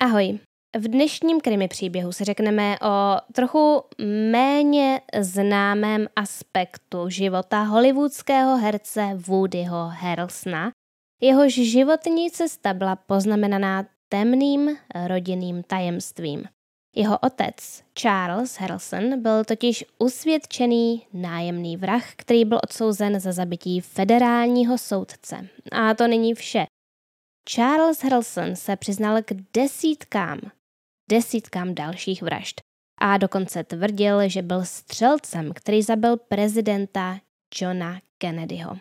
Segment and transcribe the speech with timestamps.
[0.00, 0.38] Ahoj.
[0.78, 3.82] V dnešním krimi příběhu se řekneme o trochu
[4.30, 10.70] méně známém aspektu života hollywoodského herce Woodyho Harrelsona.
[11.20, 16.44] Jehož životní cesta byla poznamenaná temným rodinným tajemstvím.
[16.96, 24.78] Jeho otec, Charles Harrelson, byl totiž usvědčený nájemný vrah, který byl odsouzen za zabití federálního
[24.78, 25.48] soudce.
[25.72, 26.66] A to není vše.
[27.48, 30.40] Charles Harrelson se přiznal k desítkám,
[31.10, 32.60] desítkám dalších vražd
[33.00, 37.18] a dokonce tvrdil, že byl střelcem, který zabil prezidenta
[37.60, 38.78] Johna Kennedyho.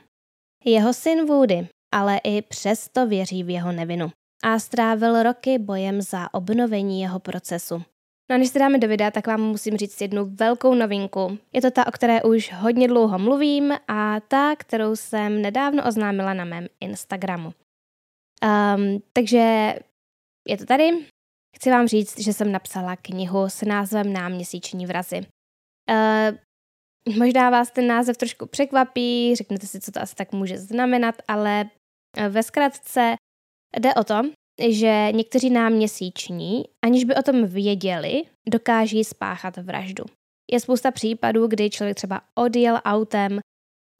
[0.65, 4.11] Jeho syn Woody ale i přesto věří v jeho nevinu
[4.43, 7.77] a strávil roky bojem za obnovení jeho procesu.
[8.29, 11.37] No a než se dáme do videa, tak vám musím říct jednu velkou novinku.
[11.53, 16.33] Je to ta, o které už hodně dlouho mluvím a ta, kterou jsem nedávno oznámila
[16.33, 17.53] na mém Instagramu.
[18.43, 19.73] Um, takže
[20.47, 20.89] je to tady.
[21.55, 25.25] Chci vám říct, že jsem napsala knihu s názvem Náměsíční vrazy.
[25.89, 31.15] Uh, možná vás ten název trošku překvapí, řeknete si, co to asi tak může znamenat,
[31.27, 31.69] ale
[32.29, 33.15] ve zkratce
[33.79, 34.21] jde o to,
[34.69, 40.03] že někteří náměsíční, aniž by o tom věděli, dokáží spáchat vraždu.
[40.51, 43.39] Je spousta případů, kdy člověk třeba odjel autem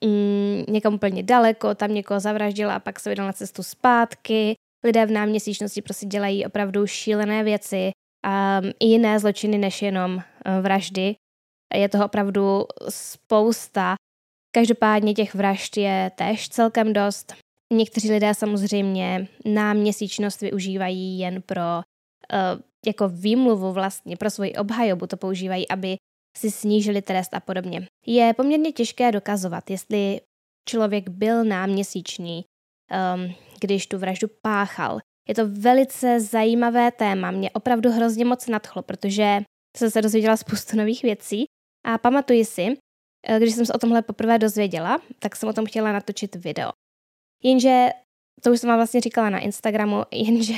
[0.03, 4.55] mm, někam úplně daleko, tam někoho zavraždil a pak se vydal na cestu zpátky.
[4.85, 7.91] Lidé v náměsíčnosti prostě dělají opravdu šílené věci
[8.25, 11.15] a i jiné zločiny než jenom eh, vraždy.
[11.73, 13.95] Je toho opravdu spousta.
[14.55, 17.33] Každopádně těch vražd je též celkem dost.
[17.73, 25.17] Někteří lidé samozřejmě náměsíčnost využívají jen pro uh, jako výmluvu vlastně, pro svoji obhajobu to
[25.17, 25.97] používají, aby
[26.37, 27.87] si snížili trest a podobně.
[28.05, 30.21] Je poměrně těžké dokazovat, jestli
[30.69, 32.45] člověk byl náměsíčný,
[33.15, 34.99] um, když tu vraždu páchal.
[35.27, 39.41] Je to velice zajímavé téma, mě opravdu hrozně moc nadchlo, protože
[39.77, 41.45] jsem se dozvěděla spoustu nových věcí
[41.85, 42.77] a pamatuji si,
[43.27, 46.71] eh, když jsem se o tomhle poprvé dozvěděla, tak jsem o tom chtěla natočit video.
[47.43, 47.89] Jenže,
[48.43, 50.53] to už jsem vám vlastně říkala na Instagramu, jenže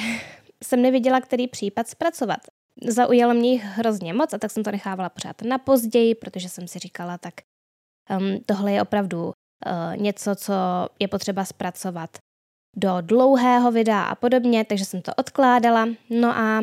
[0.63, 2.39] jsem nevěděla, který případ zpracovat.
[2.83, 6.67] Zaujalo mě jich hrozně moc a tak jsem to nechávala pořád na později, protože jsem
[6.67, 7.33] si říkala, tak
[8.19, 9.31] um, tohle je opravdu uh,
[9.95, 10.53] něco, co
[10.99, 12.17] je potřeba zpracovat
[12.75, 15.87] do dlouhého videa a podobně, takže jsem to odkládala.
[16.09, 16.61] No a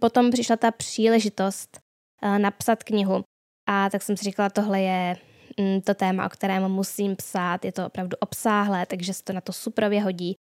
[0.00, 1.78] potom přišla ta příležitost
[2.22, 3.24] uh, napsat knihu
[3.68, 5.16] a tak jsem si říkala, tohle je
[5.60, 9.40] Mm, to téma, o kterém musím psát, je to opravdu obsáhlé, takže se to na
[9.40, 10.34] to super hodí.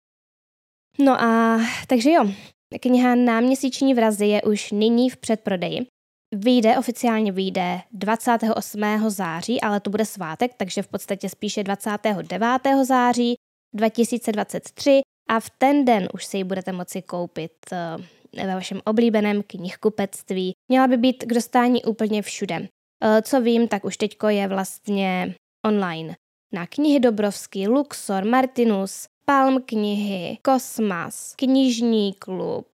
[1.00, 2.32] No a takže jo,
[2.80, 5.88] kniha Náměsíční vrazy je už nyní v předprodeji.
[6.36, 8.82] Vyjde, oficiálně vyjde 28.
[9.08, 12.40] září, ale to bude svátek, takže v podstatě spíše 29.
[12.84, 13.36] září
[13.74, 19.44] 2023 a v ten den už si ji budete moci koupit eh, ve vašem oblíbeném
[19.48, 20.54] knihkupectví.
[20.72, 22.68] Měla by být k dostání úplně všude.
[23.04, 25.36] Eh, co vím, tak už teďko je vlastně
[25.66, 26.16] online.
[26.54, 32.68] Na knihy Dobrovský, Luxor, Martinus, Palm knihy, Kosmas, Knižní klub.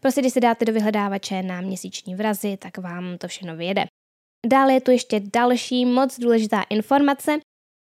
[0.00, 3.84] Prostě když si dáte do vyhledávače na měsíční vrazy, tak vám to všechno vyjede.
[4.46, 7.38] Dále je tu ještě další moc důležitá informace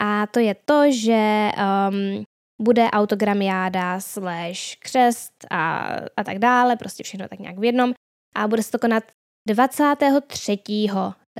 [0.03, 2.25] a to je to, že um,
[2.63, 5.87] bude autogramiáda slash křest a,
[6.17, 7.93] a tak dále, prostě všechno tak nějak v jednom
[8.37, 9.05] a bude se to konat
[9.49, 10.59] 23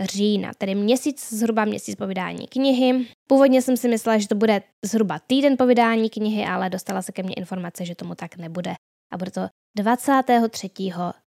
[0.05, 3.07] října, tedy měsíc, zhruba měsíc po vydání knihy.
[3.29, 7.13] Původně jsem si myslela, že to bude zhruba týden po vydání knihy, ale dostala se
[7.13, 8.75] ke mně informace, že tomu tak nebude.
[9.13, 9.41] A bude to
[9.77, 10.71] 23.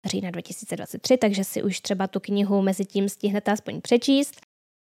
[0.05, 4.41] října 2023, takže si už třeba tu knihu mezi tím stihnete aspoň přečíst.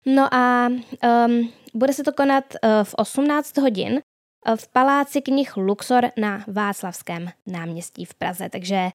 [0.07, 5.57] No a um, bude se to konat uh, v 18 hodin uh, v Paláci knih
[5.57, 8.91] Luxor na Václavském náměstí v Praze, takže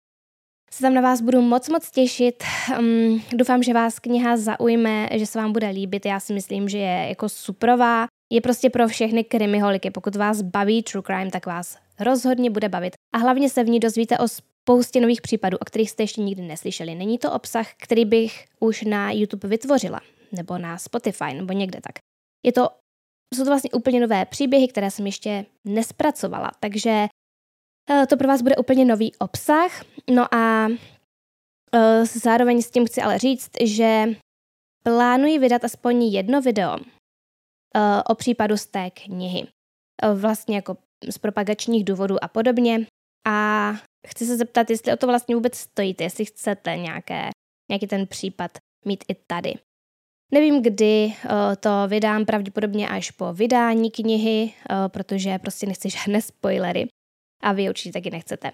[0.76, 2.44] se tam na vás budu moc moc těšit.
[2.80, 6.06] Um, doufám, že vás kniha zaujme, že se vám bude líbit.
[6.06, 8.08] Já si myslím, že je jako suprová.
[8.34, 9.92] Je prostě pro všechny krimiholiky.
[9.92, 12.94] Pokud vás baví true crime, tak vás rozhodně bude bavit.
[13.16, 16.42] A hlavně se v ní dozvíte o spoustě nových případů, o kterých jste ještě nikdy
[16.42, 16.96] neslyšeli.
[16.96, 20.02] Není to obsah, který bych už na YouTube vytvořila,
[20.32, 21.96] nebo na Spotify, nebo někde tak.
[22.46, 22.70] Je to,
[23.36, 27.08] jsou to vlastně úplně nové příběhy, které jsem ještě nespracovala, takže
[28.10, 29.84] to pro vás bude úplně nový obsah.
[30.10, 30.68] No a
[31.76, 34.06] eh, zároveň s tím chci ale říct, že
[34.84, 36.78] plánuji vydat aspoň jedno video
[37.76, 39.48] eh, o případu z té knihy.
[40.14, 40.78] Vlastně jako
[41.10, 42.86] z propagačních důvodů a podobně.
[43.28, 43.74] A
[44.08, 47.30] chci se zeptat, jestli o to vlastně vůbec stojíte, jestli chcete nějaké,
[47.70, 48.52] nějaký ten případ
[48.86, 49.54] mít i tady.
[50.34, 51.14] Nevím, kdy
[51.60, 54.54] to vydám, pravděpodobně až po vydání knihy,
[54.88, 56.88] protože prostě nechci žádné spoilery
[57.46, 58.52] a vy určitě taky nechcete.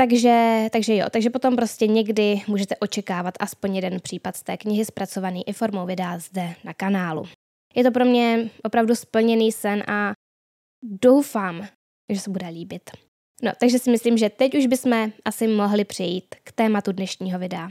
[0.00, 4.84] Takže, takže jo, takže potom prostě někdy můžete očekávat aspoň jeden případ z té knihy
[4.84, 7.24] zpracovaný i formou videa zde na kanálu.
[7.74, 10.12] Je to pro mě opravdu splněný sen a
[10.84, 11.68] doufám,
[12.12, 12.90] že se bude líbit.
[13.42, 17.70] No, takže si myslím, že teď už bychom asi mohli přejít k tématu dnešního videa.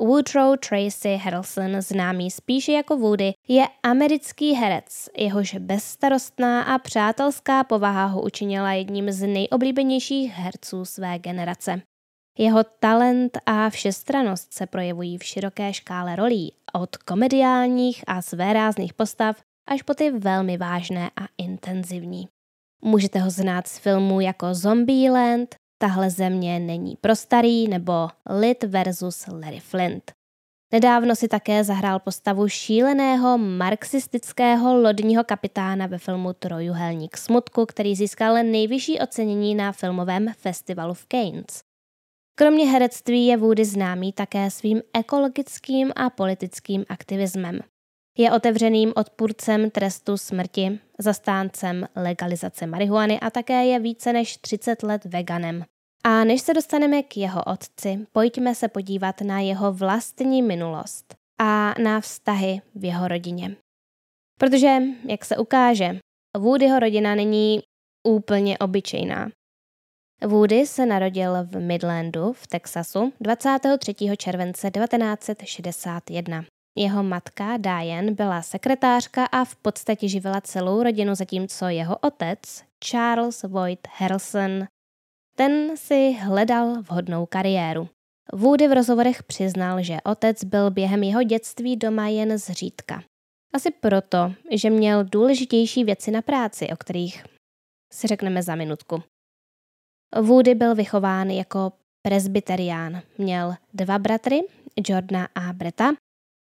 [0.00, 8.06] Woodrow Tracy Harrelson, známý spíše jako Woody, je americký herec, jehož bezstarostná a přátelská povaha
[8.06, 11.82] ho učinila jedním z nejoblíbenějších herců své generace.
[12.38, 19.36] Jeho talent a všestranost se projevují v široké škále rolí, od komediálních a svérázných postav
[19.68, 22.28] až po ty velmi vážné a intenzivní.
[22.82, 29.26] Můžete ho znát z filmů jako Zombieland, Tahle země není pro starý nebo Lid versus
[29.26, 30.12] Larry Flint.
[30.72, 38.34] Nedávno si také zahrál postavu šíleného marxistického lodního kapitána ve filmu Trojuhelník smutku, který získal
[38.34, 41.62] nejvyšší ocenění na filmovém festivalu v Cannes.
[42.38, 47.60] Kromě herectví je Woody známý také svým ekologickým a politickým aktivismem.
[48.18, 55.04] Je otevřeným odpůrcem trestu smrti, zastáncem legalizace marihuany a také je více než 30 let
[55.04, 55.64] veganem.
[56.04, 61.74] A než se dostaneme k jeho otci, pojďme se podívat na jeho vlastní minulost a
[61.82, 63.56] na vztahy v jeho rodině.
[64.38, 64.76] Protože,
[65.08, 65.98] jak se ukáže,
[66.36, 67.60] Woodyho rodina není
[68.06, 69.30] úplně obyčejná.
[70.26, 73.94] Woody se narodil v Midlandu v Texasu 23.
[74.16, 76.44] července 1961.
[76.76, 83.42] Jeho matka Diane byla sekretářka a v podstatě živila celou rodinu, zatímco jeho otec Charles
[83.42, 84.66] Voigt Harrelson
[85.36, 87.88] ten si hledal vhodnou kariéru.
[88.32, 93.02] Woody v rozhovorech přiznal, že otec byl během jeho dětství doma jen zřídka.
[93.52, 97.24] Asi proto, že měl důležitější věci na práci, o kterých
[97.92, 99.02] si řekneme za minutku.
[100.22, 101.72] Woody byl vychován jako
[102.02, 103.02] presbyterián.
[103.18, 104.40] Měl dva bratry,
[104.88, 105.92] Jordana a Breta,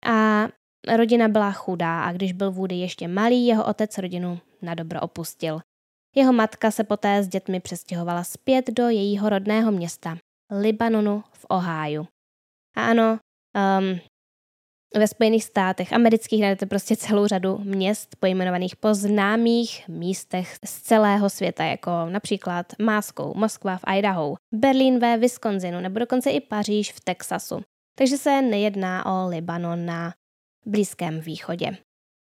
[0.05, 0.49] a
[0.97, 5.61] rodina byla chudá a když byl Woody ještě malý, jeho otec rodinu na dobro opustil.
[6.17, 10.19] Jeho matka se poté s dětmi přestěhovala zpět do jejího rodného města,
[10.61, 12.07] Libanonu v Oháju.
[12.77, 13.19] A ano,
[13.81, 14.01] um,
[14.97, 21.31] ve Spojených státech amerických najdete prostě celou řadu měst pojmenovaných po známých místech z celého
[21.31, 27.01] světa, jako například Máskou, Moskva v Idaho, Berlín ve Wisconsinu nebo dokonce i Paříž v
[27.01, 27.61] Texasu.
[27.95, 30.15] Takže se nejedná o Libanon na
[30.67, 31.77] Blízkém východě.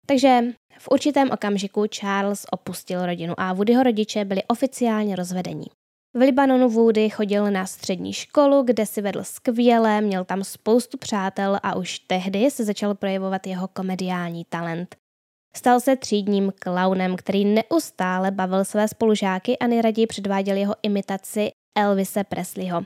[0.07, 0.41] Takže
[0.79, 5.67] v určitém okamžiku Charles opustil rodinu a Woodyho rodiče byli oficiálně rozvedení.
[6.15, 11.59] V Libanonu Woody chodil na střední školu, kde si vedl skvěle, měl tam spoustu přátel
[11.63, 14.97] a už tehdy se začal projevovat jeho komediální talent.
[15.57, 22.25] Stal se třídním klaunem, který neustále bavil své spolužáky a nejraději předváděl jeho imitaci Elvise
[22.25, 22.83] Presleyho.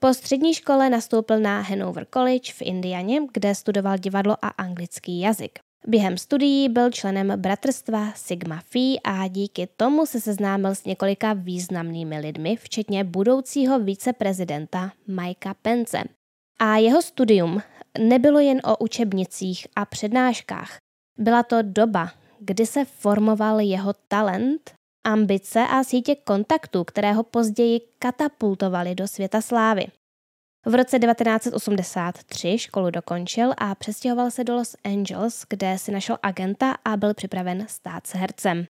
[0.00, 5.58] Po střední škole nastoupil na Hanover College v Indianě, kde studoval divadlo a anglický jazyk.
[5.86, 12.18] Během studií byl členem bratrstva Sigma Phi a díky tomu se seznámil s několika významnými
[12.18, 16.02] lidmi, včetně budoucího viceprezidenta Mikea Pence.
[16.58, 17.62] A jeho studium
[17.98, 20.76] nebylo jen o učebnicích a přednáškách.
[21.18, 22.10] Byla to doba,
[22.40, 24.75] kdy se formoval jeho talent,
[25.06, 29.86] ambice a sítě kontaktů, které ho později katapultovaly do světa slávy.
[30.66, 36.74] V roce 1983 školu dokončil a přestěhoval se do Los Angeles, kde si našel agenta
[36.84, 38.66] a byl připraven stát se hercem.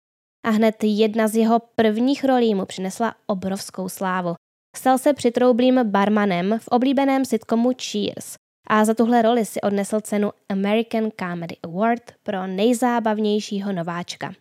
[0.45, 4.33] A hned jedna z jeho prvních rolí mu přinesla obrovskou slávu.
[4.75, 8.35] Stal se přitroublým barmanem v oblíbeném sitcomu Cheers
[8.67, 14.33] a za tuhle roli si odnesl cenu American Comedy Award pro nejzábavnějšího nováčka.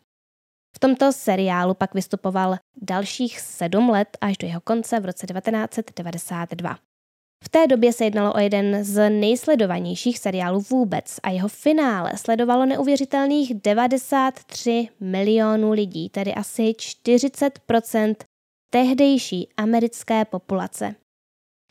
[0.85, 6.79] Tomto seriálu pak vystupoval dalších sedm let až do jeho konce v roce 1992.
[7.45, 12.67] V té době se jednalo o jeden z nejsledovanějších seriálů vůbec a jeho finále sledovalo
[12.67, 18.15] neuvěřitelných 93 milionů lidí, tedy asi 40%
[18.71, 20.95] tehdejší americké populace.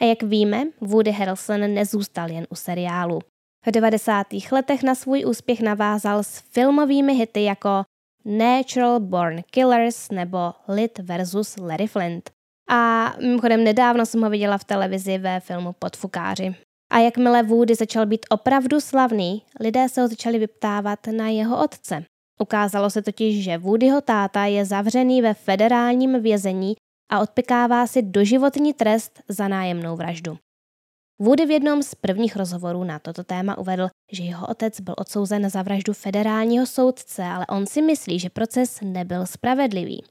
[0.01, 3.19] A jak víme, Woody Harrelson nezůstal jen u seriálu.
[3.65, 4.27] V 90.
[4.51, 7.83] letech na svůj úspěch navázal s filmovými hity jako
[8.25, 10.37] Natural Born Killers nebo
[10.67, 11.57] Lit vs.
[11.57, 12.29] Larry Flint.
[12.69, 16.55] A mimochodem nedávno jsem ho viděla v televizi ve filmu Podfukáři.
[16.91, 22.03] A jakmile Woody začal být opravdu slavný, lidé se ho začali vyptávat na jeho otce.
[22.41, 26.75] Ukázalo se totiž, že Woodyho táta je zavřený ve federálním vězení
[27.11, 30.37] a odpikává si doživotní trest za nájemnou vraždu.
[31.23, 35.49] Woody v jednom z prvních rozhovorů na toto téma uvedl, že jeho otec byl odsouzen
[35.49, 40.03] za vraždu federálního soudce, ale on si myslí, že proces nebyl spravedlivý.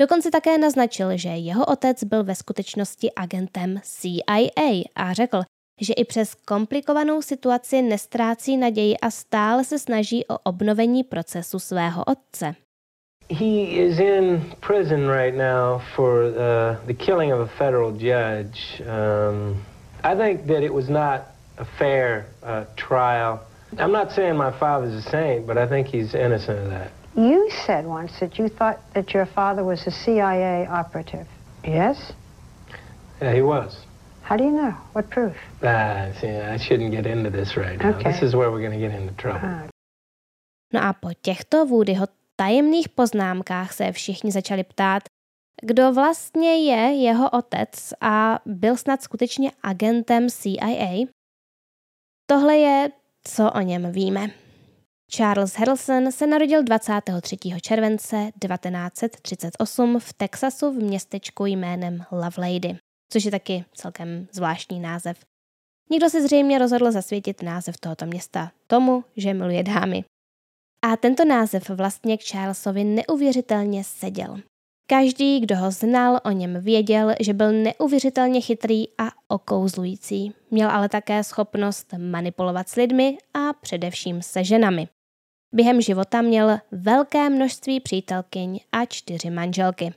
[0.00, 5.42] Dokonce také naznačil, že jeho otec byl ve skutečnosti agentem CIA a řekl,
[5.80, 12.04] že i přes komplikovanou situaci nestrácí naději a stále se snaží o obnovení procesu svého
[12.04, 12.54] otce.
[13.30, 18.82] He is in prison right now for uh, the killing of a federal judge.
[18.82, 19.64] Um,
[20.04, 21.18] I think that it was not
[21.58, 23.40] a fair uh, trial.
[23.78, 26.90] I'm not saying my father's a saint, but I think he's innocent of that.
[27.16, 31.26] You said once that you thought that your father was a CIA operative.
[31.64, 32.12] Yes?
[33.22, 33.76] Yeah, he was.
[34.22, 34.74] How do you know?
[34.92, 35.32] What proof?
[35.62, 37.90] Ah, see, I shouldn't get into this right now.
[37.90, 38.12] Okay.
[38.12, 39.40] This is where we're going to get into trouble.
[39.42, 39.68] Ah,
[40.72, 42.06] No a po těchto Woodyho
[42.36, 45.02] tajemných poznámkách se všichni začali ptát,
[45.62, 51.06] kdo vlastně je jeho otec a byl snad skutečně agentem CIA?
[52.26, 52.90] Tohle je,
[53.24, 54.30] co o něm víme.
[55.10, 57.36] Charles Harrelson se narodil 23.
[57.62, 62.76] července 1938 v Texasu v městečku jménem Lovelady,
[63.12, 65.24] což je taky celkem zvláštní název.
[65.90, 70.04] Někdo se zřejmě rozhodl zasvětit název tohoto města tomu, že miluje dámy.
[70.82, 74.36] A tento název vlastně k Charlesovi neuvěřitelně seděl.
[74.86, 80.32] Každý, kdo ho znal, o něm věděl, že byl neuvěřitelně chytrý a okouzlující.
[80.50, 84.88] Měl ale také schopnost manipulovat s lidmi a především se ženami.
[85.54, 89.94] Během života měl velké množství přítelkyň a čtyři manželky.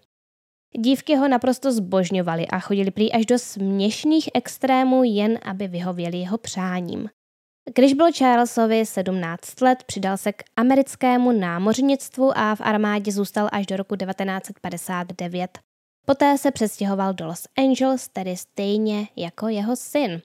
[0.80, 6.38] Dívky ho naprosto zbožňovaly a chodili prý až do směšných extrémů jen aby vyhověli jeho
[6.38, 7.10] přáním.
[7.76, 13.66] Když byl Charlesovi 17 let, přidal se k americkému námořnictvu a v armádě zůstal až
[13.66, 15.60] do roku 1959.
[16.06, 20.22] Poté se přestěhoval do Los Angeles, tedy stejně jako jeho syn.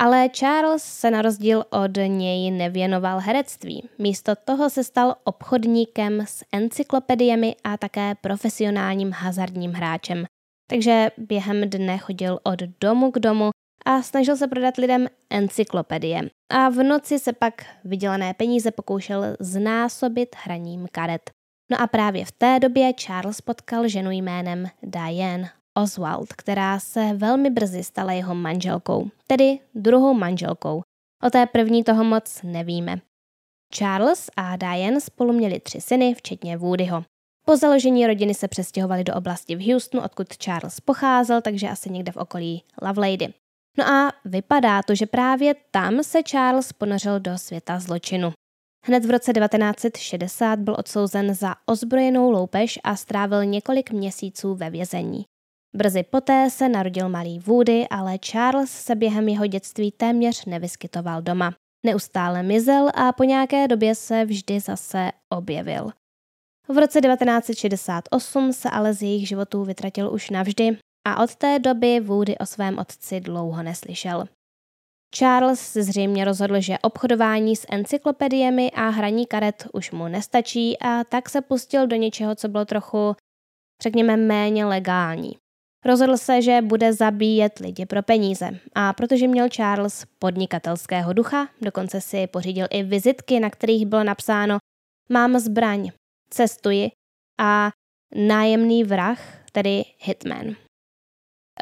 [0.00, 3.88] Ale Charles se na rozdíl od něj nevěnoval herectví.
[3.98, 10.24] Místo toho se stal obchodníkem s encyklopediemi a také profesionálním hazardním hráčem.
[10.70, 13.50] Takže během dne chodil od domu k domu
[13.90, 16.20] a snažil se prodat lidem encyklopedie.
[16.50, 21.30] A v noci se pak vydělané peníze pokoušel znásobit hraním karet.
[21.70, 27.50] No a právě v té době Charles potkal ženu jménem Diane Oswald, která se velmi
[27.50, 30.82] brzy stala jeho manželkou, tedy druhou manželkou.
[31.26, 33.00] O té první toho moc nevíme.
[33.74, 37.04] Charles a Diane spolu měli tři syny, včetně Woodyho.
[37.46, 42.12] Po založení rodiny se přestěhovali do oblasti v Houstonu, odkud Charles pocházel, takže asi někde
[42.12, 43.34] v okolí Lovelady.
[43.78, 48.32] No a vypadá to, že právě tam se Charles ponořil do světa zločinu.
[48.86, 55.24] Hned v roce 1960 byl odsouzen za ozbrojenou loupež a strávil několik měsíců ve vězení.
[55.76, 61.54] Brzy poté se narodil malý Woody, ale Charles se během jeho dětství téměř nevyskytoval doma.
[61.86, 65.90] Neustále mizel a po nějaké době se vždy zase objevil.
[66.68, 72.00] V roce 1968 se ale z jejich životů vytratil už navždy a od té doby
[72.00, 74.24] Woody o svém otci dlouho neslyšel.
[75.14, 81.04] Charles se zřejmě rozhodl, že obchodování s encyklopediemi a hraní karet už mu nestačí a
[81.04, 83.16] tak se pustil do něčeho, co bylo trochu,
[83.82, 85.36] řekněme, méně legální.
[85.84, 92.00] Rozhodl se, že bude zabíjet lidi pro peníze a protože měl Charles podnikatelského ducha, dokonce
[92.00, 94.58] si pořídil i vizitky, na kterých bylo napsáno
[95.12, 95.90] Mám zbraň,
[96.30, 96.90] cestuji
[97.40, 97.70] a
[98.14, 99.20] nájemný vrah,
[99.52, 100.56] tedy hitman.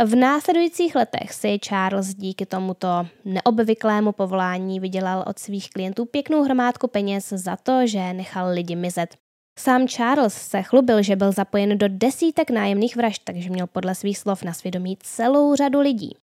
[0.04, 2.88] V následujících letech si Charles díky tomuto
[3.24, 9.16] neobvyklému povolání vydělal od svých klientů pěknou hromádku peněz za to, že nechal lidi mizet.
[9.58, 14.18] Sám Charles se chlubil, že byl zapojen do desítek nájemných vražd, takže měl podle svých
[14.18, 16.16] slov na svědomí celou řadu lidí.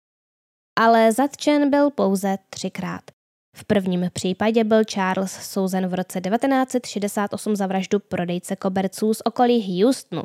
[0.78, 3.02] Ale zatčen byl pouze třikrát.
[3.57, 9.83] V prvním případě byl Charles souzen v roce 1968 za vraždu prodejce koberců z okolí
[9.83, 10.23] Houstonu.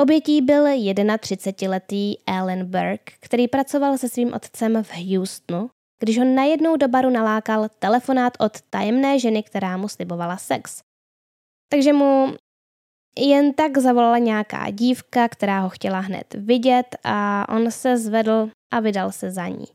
[0.00, 6.76] Obětí byl 31-letý Alan Burke, který pracoval se svým otcem v Houstonu, když ho najednou
[6.76, 10.82] do baru nalákal telefonát od tajemné ženy, která mu slibovala sex.
[11.72, 12.26] Takže mu
[13.18, 18.80] jen tak zavolala nějaká dívka, která ho chtěla hned vidět a on se zvedl a
[18.80, 19.66] vydal se za ní.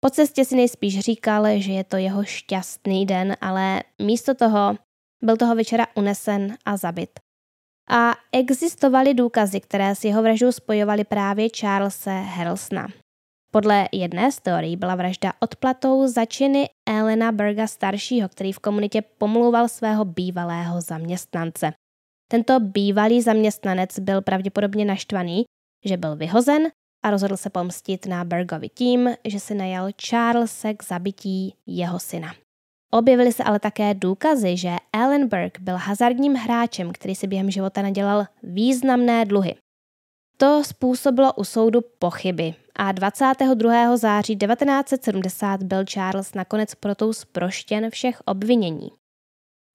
[0.00, 4.76] Po cestě si nejspíš říkal, že je to jeho šťastný den, ale místo toho
[5.22, 7.10] byl toho večera unesen a zabit.
[7.90, 12.88] A existovaly důkazy, které s jeho vraždou spojovaly právě Charlesa Harrelsona.
[13.50, 19.02] Podle jedné z teorií byla vražda odplatou za činy Elena Berga staršího, který v komunitě
[19.02, 21.72] pomlouval svého bývalého zaměstnance.
[22.30, 25.44] Tento bývalý zaměstnanec byl pravděpodobně naštvaný,
[25.84, 26.68] že byl vyhozen
[27.04, 32.34] a rozhodl se pomstit na Bergovi tím, že si najal Charlesa k zabití jeho syna.
[32.90, 37.82] Objevily se ale také důkazy, že Alan Berg byl hazardním hráčem, který si během života
[37.82, 39.54] nadělal významné dluhy.
[40.36, 43.96] To způsobilo u soudu pochyby a 22.
[43.96, 48.90] září 1970 byl Charles nakonec proto zproštěn všech obvinění.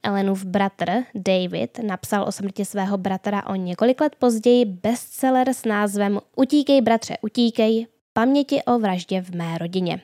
[0.06, 6.20] Ellenův bratr David napsal o smrti svého bratra o několik let později bestseller s názvem
[6.36, 10.02] Utíkej bratře, utíkej, paměti o vraždě v mé rodině.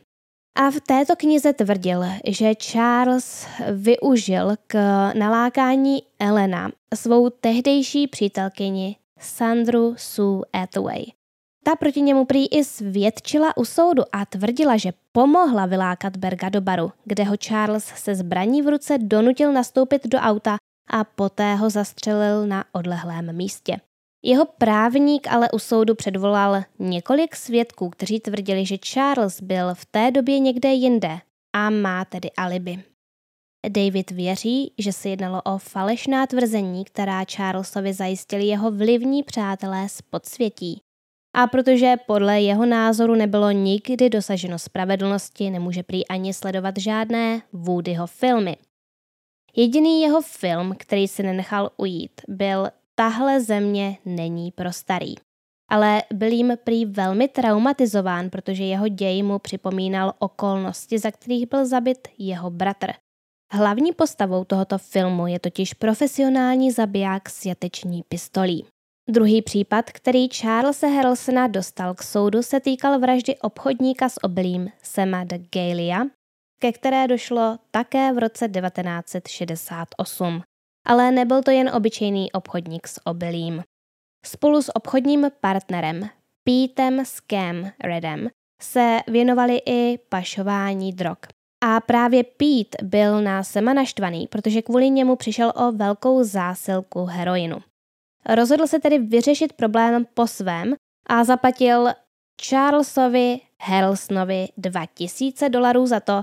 [0.55, 4.73] A v této knize tvrdil, že Charles využil k
[5.13, 11.05] nalákání Elena svou tehdejší přítelkyni Sandru Sue Hathaway.
[11.63, 16.61] Ta proti němu prý i svědčila u soudu a tvrdila, že pomohla vylákat Berga do
[16.61, 20.57] baru, kde ho Charles se zbraní v ruce donutil nastoupit do auta
[20.89, 23.77] a poté ho zastřelil na odlehlém místě.
[24.23, 30.11] Jeho právník ale u soudu předvolal několik svědků, kteří tvrdili, že Charles byl v té
[30.11, 31.19] době někde jinde
[31.53, 32.83] a má tedy alibi.
[33.69, 40.01] David věří, že se jednalo o falešná tvrzení, která Charlesovi zajistili jeho vlivní přátelé z
[40.01, 40.81] podsvětí.
[41.35, 48.07] A protože podle jeho názoru nebylo nikdy dosaženo spravedlnosti, nemůže prý ani sledovat žádné Woodyho
[48.07, 48.57] filmy.
[49.55, 52.67] Jediný jeho film, který si nenechal ujít, byl
[52.99, 55.15] Tahle země není pro starý.
[55.69, 61.65] Ale byl jim prý velmi traumatizován, protože jeho děj mu připomínal okolnosti, za kterých byl
[61.65, 62.91] zabit jeho bratr.
[63.53, 68.65] Hlavní postavou tohoto filmu je totiž profesionální zabiják s jateční pistolí.
[69.09, 75.23] Druhý případ, který Charlesa Harrelsona dostal k soudu, se týkal vraždy obchodníka s obilím Sema
[75.23, 76.05] de Galia,
[76.61, 80.41] ke které došlo také v roce 1968.
[80.89, 83.63] Ale nebyl to jen obyčejný obchodník s obilím.
[84.25, 86.09] Spolu s obchodním partnerem
[86.43, 88.29] Pítem Scam Redem
[88.61, 91.17] se věnovali i pašování drog.
[91.63, 97.57] A právě Pete byl na Sema naštvaný, protože kvůli němu přišel o velkou zásilku heroinu.
[98.35, 100.75] Rozhodl se tedy vyřešit problém po svém
[101.05, 101.87] a zaplatil
[102.49, 106.21] Charlesovi Harrelsonovi 2000 dolarů za to,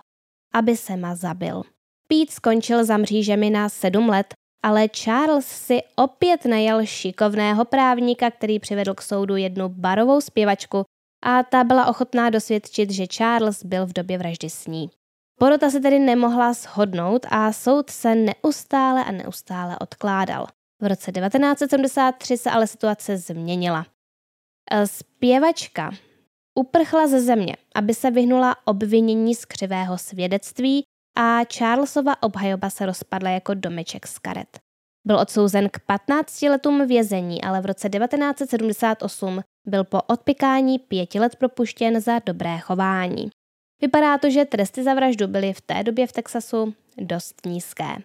[0.54, 1.62] aby Sema zabil.
[2.08, 4.34] Pete skončil za mřížemi na 7 let,
[4.66, 10.84] ale Charles si opět najal šikovného právníka, který přivedl k soudu jednu barovou zpěvačku
[11.24, 14.90] a ta byla ochotná dosvědčit, že Charles byl v době vraždy s ní.
[15.38, 20.46] Porota se tedy nemohla shodnout a soud se neustále a neustále odkládal.
[20.82, 23.86] V roce 1973 se ale situace změnila.
[24.70, 25.90] E, zpěvačka
[26.58, 30.84] uprchla ze země, aby se vyhnula obvinění z křivého svědectví
[31.16, 34.58] a Charlesova obhajoba se rozpadla jako domeček z karet.
[35.06, 41.36] Byl odsouzen k 15 letům vězení, ale v roce 1978 byl po odpikání pěti let
[41.36, 43.30] propuštěn za dobré chování.
[43.80, 47.96] Vypadá to, že tresty za vraždu byly v té době v Texasu dost nízké.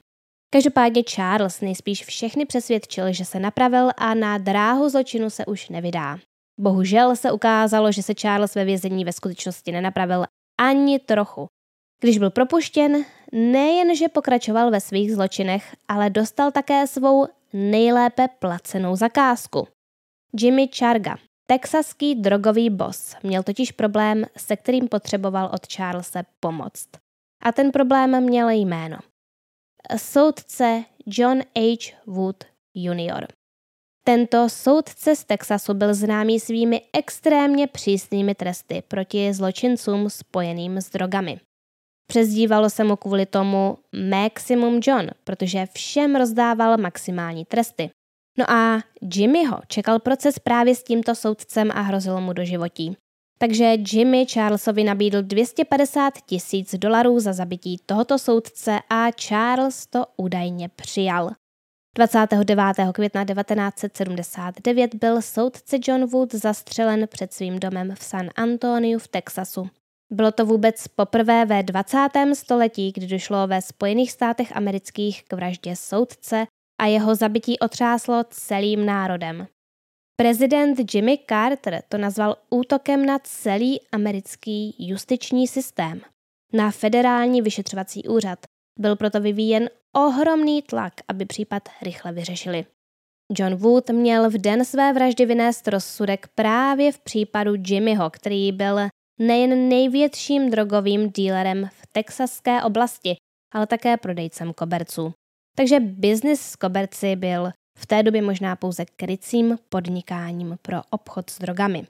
[0.54, 6.20] Každopádně Charles nejspíš všechny přesvědčil, že se napravil a na dráhu zločinu se už nevydá.
[6.60, 10.26] Bohužel se ukázalo, že se Charles ve vězení ve skutečnosti nenapravil
[10.60, 11.48] ani trochu.
[12.02, 19.68] Když byl propuštěn, nejenže pokračoval ve svých zločinech, ale dostal také svou nejlépe placenou zakázku.
[20.40, 26.90] Jimmy Charga, texaský drogový boss, měl totiž problém, se kterým potřeboval od Charlesa pomoct.
[27.44, 28.98] A ten problém měl jméno–
[29.98, 31.94] soudce John H.
[32.08, 33.28] Wood Jr.
[34.04, 41.40] Tento soudce z Texasu byl známý svými extrémně přísnými tresty proti zločincům spojeným s drogami.
[42.12, 43.78] Přezdívalo se mu kvůli tomu
[44.10, 47.90] Maximum John, protože všem rozdával maximální tresty.
[48.38, 48.80] No a
[49.14, 52.98] Jimmyho čekal proces právě s tímto soudcem a hrozilo mu do životí.
[53.38, 60.70] Takže Jimmy Charlesovi nabídl 250 tisíc dolarů za zabití tohoto soudce a Charles to údajně
[60.70, 61.30] přijal.
[61.96, 62.66] 29.
[62.94, 69.70] května 1979 byl soudce John Wood zastřelen před svým domem v San Antoniu v Texasu.
[70.12, 71.98] Bylo to vůbec poprvé ve 20.
[72.34, 76.46] století, kdy došlo ve Spojených státech amerických k vraždě soudce
[76.82, 79.48] a jeho zabití otřáslo celým národem.
[80.16, 86.02] Prezident Jimmy Carter to nazval útokem na celý americký justiční systém.
[86.54, 88.40] Na federální vyšetřovací úřad
[88.80, 92.66] byl proto vyvíjen ohromný tlak, aby případ rychle vyřešili.
[93.38, 98.80] John Wood měl v den své vraždy vynést rozsudek právě v případu Jimmyho, který byl
[99.22, 103.16] nejen největším drogovým dílerem v texaské oblasti,
[103.54, 105.14] ale také prodejcem koberců.
[105.56, 111.40] Takže biznis s koberci byl v té době možná pouze krycím podnikáním pro obchod s
[111.40, 111.86] drogami.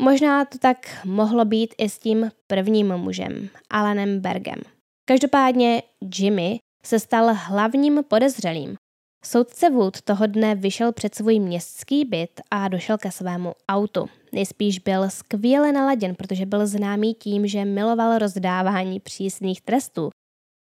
[0.00, 4.58] Možná to tak mohlo být i s tím prvním mužem, Alanem Bergem.
[5.04, 5.82] Každopádně
[6.14, 8.76] Jimmy se stal hlavním podezřelým.
[9.24, 14.08] Soudce Wood toho dne vyšel před svůj městský byt a došel ke svému autu.
[14.32, 20.10] Nejspíš byl skvěle naladěn, protože byl známý tím, že miloval rozdávání přísných trestů.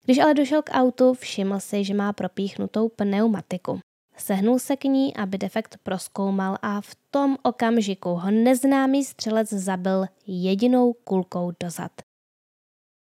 [0.05, 3.79] Když ale došel k autu, všiml si, že má propíchnutou pneumatiku.
[4.17, 10.05] Sehnul se k ní, aby defekt proskoumal a v tom okamžiku ho neznámý střelec zabil
[10.27, 11.91] jedinou kulkou dozad.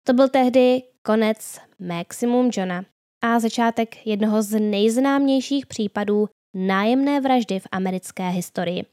[0.07, 2.85] To byl tehdy konec Maximum Johna
[3.23, 8.85] a začátek jednoho z nejznámějších případů nájemné vraždy v americké historii.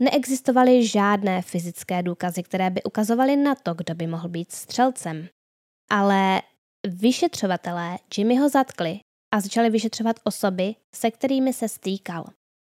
[0.00, 5.28] Neexistovaly žádné fyzické důkazy, které by ukazovaly na to, kdo by mohl být střelcem.
[5.90, 6.42] Ale
[6.86, 9.00] vyšetřovatelé Jimmyho zatkli
[9.34, 12.24] a začali vyšetřovat osoby, se kterými se stýkal.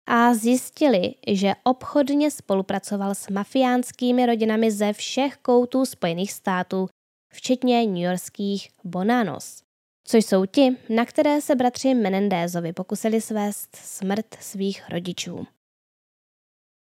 [0.07, 6.87] A zjistili, že obchodně spolupracoval s mafiánskými rodinami ze všech koutů Spojených států,
[7.33, 9.63] včetně newyorských Bonanos,
[10.07, 15.47] což jsou ti, na které se bratři Menendézovi pokusili svést smrt svých rodičů.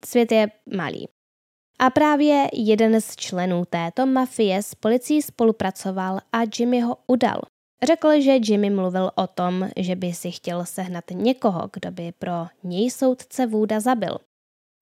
[0.05, 1.09] Svět je malý.
[1.79, 7.41] A právě jeden z členů této mafie s policií spolupracoval a Jimmy ho udal.
[7.87, 12.47] Řekl, že Jimmy mluvil o tom, že by si chtěl sehnat někoho, kdo by pro
[12.63, 14.19] něj soudce Vůda zabil.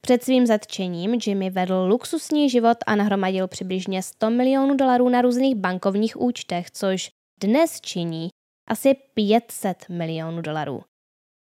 [0.01, 5.55] Před svým zatčením Jimmy vedl luxusní život a nahromadil přibližně 100 milionů dolarů na různých
[5.55, 8.29] bankovních účtech, což dnes činí
[8.69, 10.83] asi 500 milionů dolarů.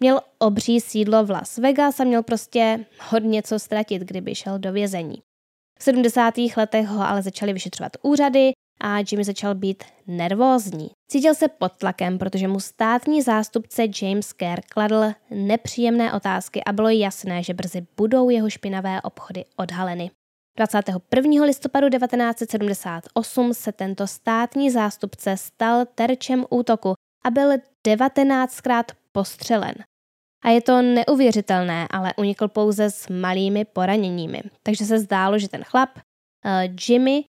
[0.00, 4.72] Měl obří sídlo v Las Vegas a měl prostě hodně co ztratit, kdyby šel do
[4.72, 5.22] vězení.
[5.78, 6.34] V 70.
[6.56, 10.90] letech ho ale začali vyšetřovat úřady a Jimmy začal být nervózní.
[11.10, 16.88] Cítil se pod tlakem, protože mu státní zástupce James Kerr kladl nepříjemné otázky a bylo
[16.88, 20.10] jasné, že brzy budou jeho špinavé obchody odhaleny.
[20.58, 21.44] 21.
[21.44, 26.94] listopadu 1978 se tento státní zástupce stal terčem útoku
[27.24, 27.50] a byl
[27.86, 29.74] 19krát postřelen.
[30.44, 34.42] A je to neuvěřitelné, ale unikl pouze s malými poraněními.
[34.62, 36.02] Takže se zdálo, že ten chlap, uh,
[36.88, 37.24] Jimmy,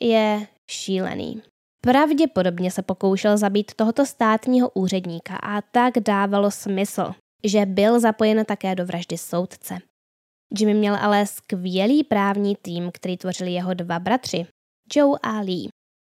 [0.00, 1.42] je šílený.
[1.80, 7.12] Pravděpodobně se pokoušel zabít tohoto státního úředníka a tak dávalo smysl,
[7.44, 9.78] že byl zapojen také do vraždy soudce.
[10.58, 14.46] Jimmy měl ale skvělý právní tým, který tvořili jeho dva bratři,
[14.94, 15.68] Joe a Lee.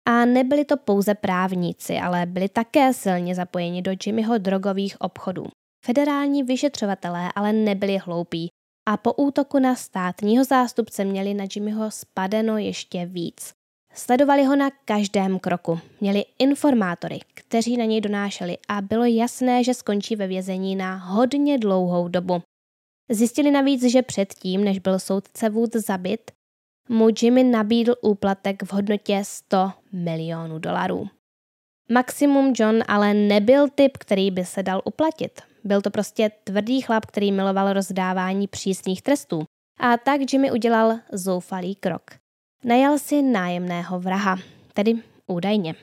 [0.07, 5.45] A nebyli to pouze právníci, ale byli také silně zapojeni do Jimmyho drogových obchodů.
[5.85, 8.49] Federální vyšetřovatelé ale nebyli hloupí
[8.89, 13.51] a po útoku na státního zástupce měli na Jimmyho spadeno ještě víc.
[13.93, 15.79] Sledovali ho na každém kroku.
[16.01, 21.57] Měli informátory, kteří na něj donášeli a bylo jasné, že skončí ve vězení na hodně
[21.57, 22.41] dlouhou dobu.
[23.11, 26.31] Zjistili navíc, že předtím, než byl soudce Wood zabit,
[26.89, 31.07] mu Jimmy nabídl úplatek v hodnotě 100 milionů dolarů.
[31.91, 35.41] Maximum John ale nebyl typ, který by se dal uplatit.
[35.63, 39.43] Byl to prostě tvrdý chlap, který miloval rozdávání přísných trestů.
[39.79, 42.11] A tak Jimmy udělal zoufalý krok.
[42.63, 44.37] Najal si nájemného vraha,
[44.73, 44.93] tedy
[45.27, 45.75] údajně.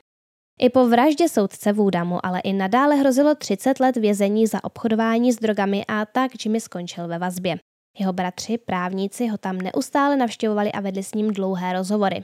[0.61, 5.37] I po vraždě soudce Vůdamu ale i nadále hrozilo 30 let vězení za obchodování s
[5.37, 7.57] drogami a tak Jimmy skončil ve vazbě.
[7.99, 12.23] Jeho bratři, právníci, ho tam neustále navštěvovali a vedli s ním dlouhé rozhovory.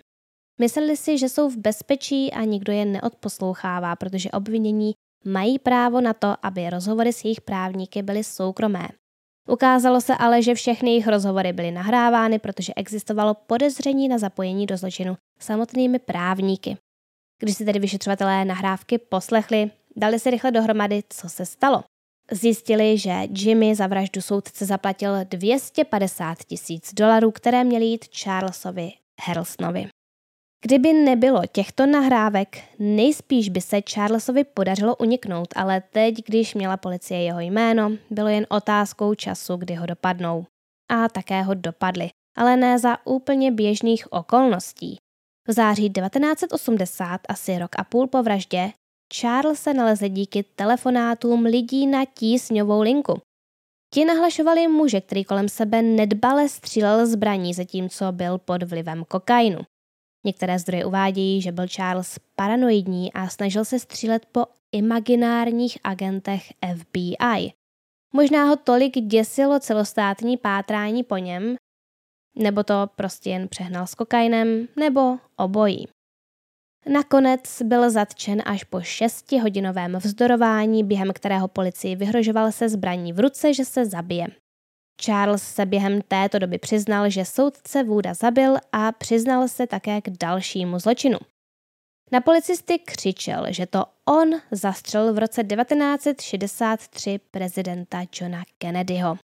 [0.60, 4.92] Mysleli si, že jsou v bezpečí a nikdo je neodposlouchává, protože obvinění
[5.24, 8.88] mají právo na to, aby rozhovory s jejich právníky byly soukromé.
[9.48, 14.76] Ukázalo se ale, že všechny jejich rozhovory byly nahrávány, protože existovalo podezření na zapojení do
[14.76, 16.76] zločinu samotnými právníky.
[17.42, 21.84] Když si tedy vyšetřovatelé nahrávky poslechli, dali si rychle dohromady, co se stalo.
[22.30, 28.92] Zjistili, že Jimmy za vraždu soudce zaplatil 250 tisíc dolarů, které měly jít Charlesovi
[29.26, 29.86] Harrelsonovi.
[30.64, 37.22] Kdyby nebylo těchto nahrávek, nejspíš by se Charlesovi podařilo uniknout, ale teď, když měla policie
[37.22, 40.46] jeho jméno, bylo jen otázkou času, kdy ho dopadnou.
[40.90, 44.98] A také ho dopadli, ale ne za úplně běžných okolností.
[45.48, 48.72] V září 1980, asi rok a půl po vraždě,
[49.12, 53.20] Charles se nalezl díky telefonátům lidí na tísňovou linku.
[53.94, 59.58] Ti nahlašovali muže, který kolem sebe nedbale střílel zbraní, zatímco byl pod vlivem kokainu.
[60.26, 66.42] Některé zdroje uvádějí, že byl Charles paranoidní a snažil se střílet po imaginárních agentech
[66.78, 67.52] FBI.
[68.14, 71.56] Možná ho tolik děsilo celostátní pátrání po něm,
[72.36, 75.88] nebo to prostě jen přehnal s kokainem, nebo obojí.
[76.86, 83.54] Nakonec byl zatčen až po šestihodinovém vzdorování, během kterého policii vyhrožoval se zbraní v ruce,
[83.54, 84.26] že se zabije.
[85.00, 90.10] Charles se během této doby přiznal, že soudce Wooda zabil a přiznal se také k
[90.10, 91.18] dalšímu zločinu.
[92.12, 99.18] Na policisty křičel, že to on zastřelil v roce 1963 prezidenta Johna Kennedyho.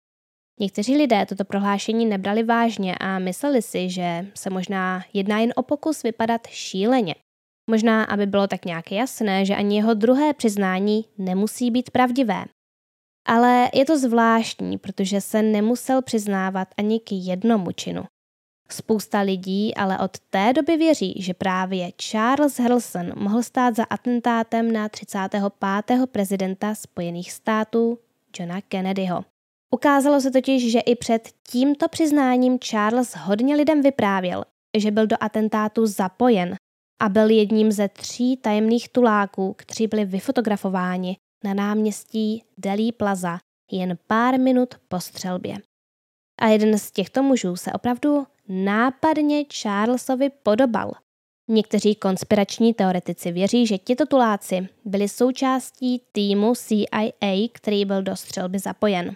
[0.59, 5.63] Někteří lidé toto prohlášení nebrali vážně a mysleli si, že se možná jedná jen o
[5.63, 7.15] pokus vypadat šíleně.
[7.69, 12.45] Možná, aby bylo tak nějak jasné, že ani jeho druhé přiznání nemusí být pravdivé.
[13.27, 18.03] Ale je to zvláštní, protože se nemusel přiznávat ani k jednomu činu.
[18.69, 24.71] Spousta lidí ale od té doby věří, že právě Charles Harrelson mohl stát za atentátem
[24.71, 25.43] na 35.
[26.11, 27.99] prezidenta Spojených států
[28.39, 29.34] Johna Kennedyho.
[29.75, 34.43] Ukázalo se totiž, že i před tímto přiznáním Charles hodně lidem vyprávěl,
[34.77, 36.55] že byl do atentátu zapojen
[37.01, 43.37] a byl jedním ze tří tajemných tuláků, kteří byli vyfotografováni na náměstí Delhi Plaza
[43.71, 45.57] jen pár minut po střelbě.
[46.41, 50.91] A jeden z těchto mužů se opravdu nápadně Charlesovi podobal.
[51.49, 58.59] Někteří konspirační teoretici věří, že tito tuláci byli součástí týmu CIA, který byl do střelby
[58.59, 59.15] zapojen.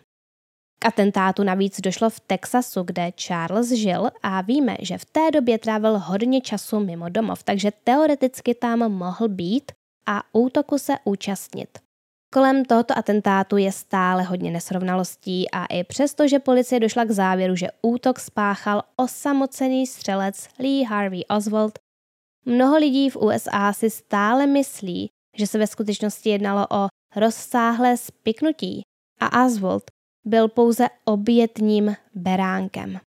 [0.82, 5.60] K atentátu navíc došlo v Texasu, kde Charles žil a víme, že v té době
[5.60, 9.72] trávil hodně času mimo domov, takže teoreticky tam mohl být
[10.06, 11.80] a útoku se účastnit.
[12.34, 17.56] Kolem tohoto atentátu je stále hodně nesrovnalostí a i přesto, že policie došla k závěru,
[17.56, 21.80] že útok spáchal osamocený střelec Lee Harvey Oswald,
[22.46, 28.82] mnoho lidí v USA si stále myslí, že se ve skutečnosti jednalo o rozsáhlé spiknutí
[29.20, 29.84] a Oswald
[30.26, 33.00] byl pouze obětním beránkem.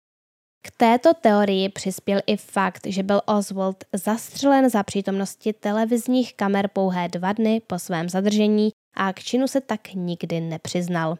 [0.66, 7.08] K této teorii přispěl i fakt, že byl Oswald zastřelen za přítomnosti televizních kamer pouhé
[7.08, 11.18] dva dny po svém zadržení a k činu se tak nikdy nepřiznal.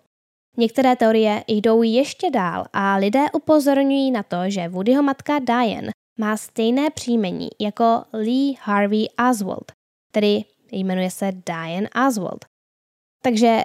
[0.57, 6.37] Některé teorie jdou ještě dál a lidé upozorňují na to, že Woodyho matka Diane má
[6.37, 9.73] stejné příjmení jako Lee Harvey Oswald,
[10.13, 12.45] tedy jmenuje se Diane Oswald.
[13.23, 13.61] Takže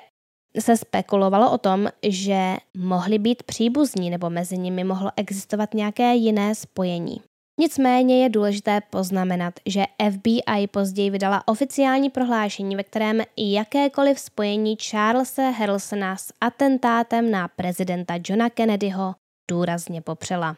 [0.60, 6.56] se spekulovalo o tom, že mohli být příbuzní nebo mezi nimi mohlo existovat nějaké jiné
[6.56, 7.22] spojení.
[7.60, 15.50] Nicméně je důležité poznamenat, že FBI později vydala oficiální prohlášení, ve kterém jakékoliv spojení Charlesa
[15.50, 19.16] Harrelsona s atentátem na prezidenta Johna Kennedyho
[19.52, 20.58] důrazně popřela.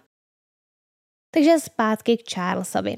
[1.34, 2.98] Takže zpátky k Charlesovi.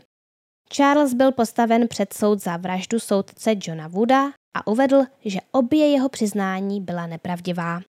[0.74, 6.10] Charles byl postaven před soud za vraždu soudce Johna Wooda a uvedl, že obě jeho
[6.10, 7.82] přiznání byla nepravdivá.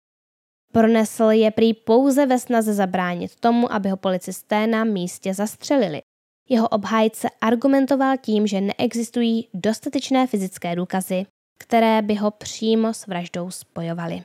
[0.73, 6.03] Pronesl je prý pouze ve snaze zabránit tomu, aby ho policisté na místě zastřelili.
[6.49, 11.27] Jeho obhájce argumentoval tím, že neexistují dostatečné fyzické důkazy,
[11.59, 14.25] které by ho přímo s vraždou spojovaly.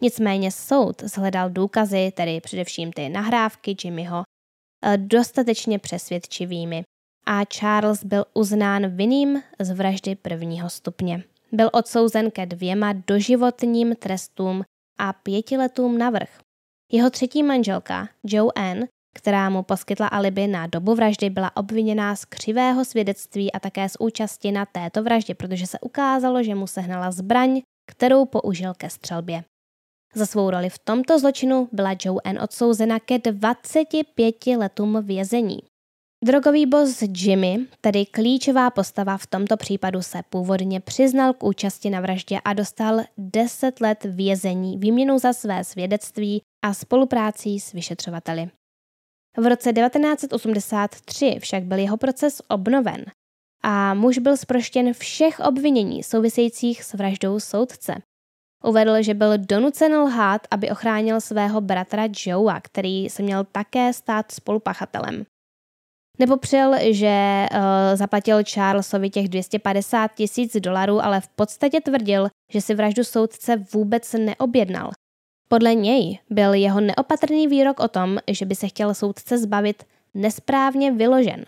[0.00, 4.22] Nicméně soud zhledal důkazy, tedy především ty nahrávky Jimmyho,
[4.84, 6.84] eh, dostatečně přesvědčivými
[7.26, 11.24] a Charles byl uznán vinným z vraždy prvního stupně.
[11.52, 14.62] Byl odsouzen ke dvěma doživotním trestům
[14.98, 16.38] a pěti letům navrh.
[16.92, 18.86] Jeho třetí manželka, Joanne,
[19.16, 23.96] která mu poskytla alibi na dobu vraždy, byla obviněná z křivého svědectví a také z
[24.00, 27.60] účasti na této vraždě, protože se ukázalo, že mu sehnala zbraň,
[27.90, 29.44] kterou použil ke střelbě.
[30.14, 35.58] Za svou roli v tomto zločinu byla Joanne odsouzena ke 25 letům vězení.
[36.26, 42.00] Drogový boss Jimmy, tedy klíčová postava v tomto případu, se původně přiznal k účasti na
[42.00, 48.50] vraždě a dostal 10 let vězení výměnou za své svědectví a spoluprácí s vyšetřovateli.
[49.36, 53.04] V roce 1983 však byl jeho proces obnoven
[53.62, 57.94] a muž byl zproštěn všech obvinění souvisejících s vraždou soudce.
[58.64, 64.32] Uvedl, že byl donucen lhát, aby ochránil svého bratra Joea, který se měl také stát
[64.32, 65.24] spolupachatelem.
[66.18, 67.58] Nepopřel, že uh,
[67.94, 74.12] zaplatil Charlesovi těch 250 tisíc dolarů, ale v podstatě tvrdil, že si vraždu soudce vůbec
[74.12, 74.90] neobjednal.
[75.48, 80.92] Podle něj byl jeho neopatrný výrok o tom, že by se chtěl soudce zbavit, nesprávně
[80.92, 81.44] vyložen.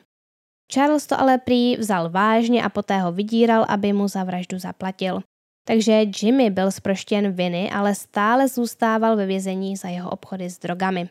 [0.73, 5.21] Charles to ale prý vzal vážně a poté ho vydíral, aby mu za vraždu zaplatil.
[5.65, 11.09] Takže Jimmy byl zproštěn viny, ale stále zůstával ve vězení za jeho obchody s drogami.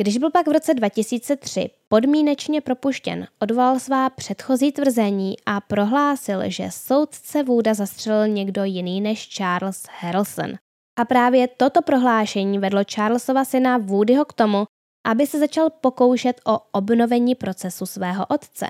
[0.00, 6.70] Když byl pak v roce 2003 podmínečně propuštěn, odvolal svá předchozí tvrzení a prohlásil, že
[6.70, 10.52] soudce Wooda zastřelil někdo jiný než Charles Harrelson.
[10.98, 14.64] A právě toto prohlášení vedlo Charlesova syna Woodyho k tomu,
[15.06, 18.66] aby se začal pokoušet o obnovení procesu svého otce.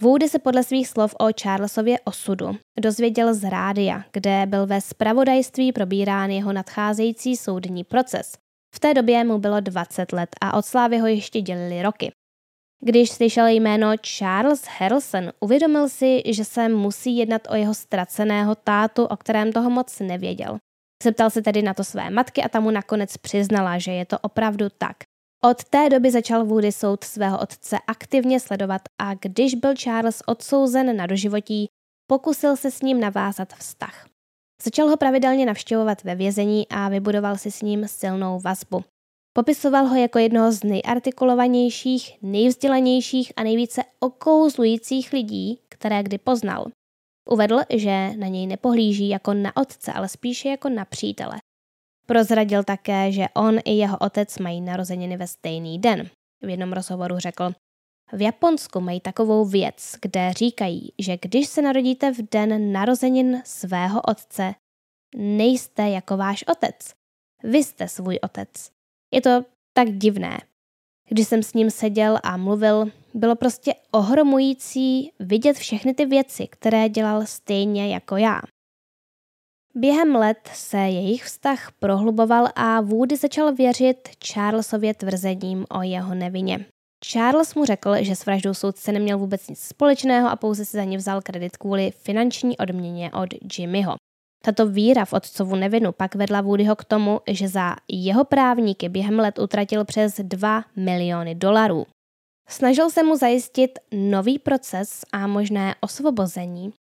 [0.00, 5.72] Woody se podle svých slov o Charlesově osudu dozvěděl z rádia, kde byl ve spravodajství
[5.72, 8.41] probírán jeho nadcházející soudní proces
[8.74, 12.12] V té době mu bylo 20 let a od slávy ho ještě dělili roky.
[12.84, 19.04] Když slyšel jméno Charles Harrelson, uvědomil si, že se musí jednat o jeho ztraceného tátu,
[19.04, 20.58] o kterém toho moc nevěděl.
[21.02, 24.18] Zeptal se tedy na to své matky a ta mu nakonec přiznala, že je to
[24.18, 24.96] opravdu tak.
[25.44, 30.96] Od té doby začal Woody soud svého otce aktivně sledovat a když byl Charles odsouzen
[30.96, 31.66] na doživotí,
[32.06, 34.11] pokusil se s ním navázat vztah.
[34.64, 38.84] Začal ho pravidelně navštěvovat ve vězení a vybudoval si s ním silnou vazbu.
[39.32, 46.66] Popisoval ho jako jednoho z nejartikulovanějších, nejvzdělanějších a nejvíce okouzlujících lidí, které kdy poznal.
[47.30, 51.38] Uvedl, že na něj nepohlíží jako na otce, ale spíše jako na přítele.
[52.06, 56.10] Prozradil také, že on i jeho otec mají narozeniny ve stejný den.
[56.42, 57.52] V jednom rozhovoru řekl,
[58.12, 64.00] v Japonsku mají takovou věc, kde říkají, že když se narodíte v den narozenin svého
[64.02, 64.54] otce,
[65.16, 66.94] nejste jako váš otec.
[67.44, 68.70] Vy jste svůj otec.
[69.12, 70.40] Je to tak divné.
[71.08, 76.88] Když jsem s ním seděl a mluvil, bylo prostě ohromující vidět všechny ty věci, které
[76.88, 78.40] dělal stejně jako já.
[79.74, 86.66] Během let se jejich vztah prohluboval a Woody začal věřit Charlesově tvrzením o jeho nevině.
[87.04, 90.84] Charles mu řekl, že s vraždou soudce neměl vůbec nic společného a pouze si za
[90.84, 93.94] ně vzal kredit kvůli finanční odměně od Jimmyho.
[94.44, 99.18] Tato víra v otcovu nevinu pak vedla Woodyho k tomu, že za jeho právníky během
[99.18, 101.86] let utratil přes 2 miliony dolarů.
[102.48, 106.72] Snažil se mu zajistit nový proces a možné osvobození.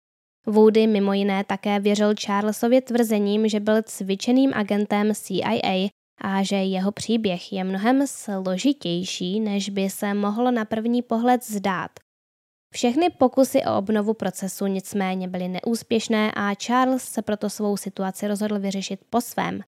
[0.47, 5.89] Woody mimo jiné také věřil Charlesově tvrzením, že byl cvičeným agentem CIA
[6.21, 11.91] a že jeho příběh je mnohem složitější, než by se mohlo na první pohled zdát.
[12.75, 18.59] Všechny pokusy o obnovu procesu nicméně byly neúspěšné a Charles se proto svou situaci rozhodl
[18.59, 19.61] vyřešit po svém.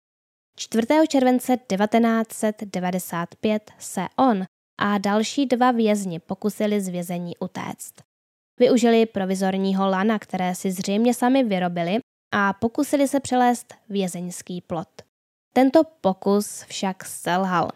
[0.58, 0.88] 4.
[1.08, 4.46] července 1995 se on
[4.82, 7.94] a další dva vězni pokusili z vězení utéct.
[8.60, 12.00] Využili provizorního lana, které si zřejmě sami vyrobili
[12.34, 15.11] a pokusili se přelézt vězeňský plot.
[15.54, 17.70] Tento pokus však selhal.